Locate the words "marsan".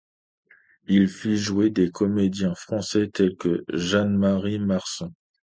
4.57-5.11